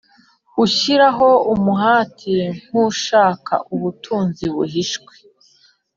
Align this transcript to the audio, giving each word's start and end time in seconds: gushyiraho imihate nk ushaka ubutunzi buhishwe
gushyiraho 0.55 1.29
imihate 1.53 2.35
nk 2.63 2.71
ushaka 2.87 3.53
ubutunzi 3.75 4.45
buhishwe 4.55 5.13